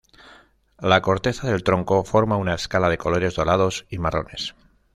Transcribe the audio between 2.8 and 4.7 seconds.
de colores dorados y marrones.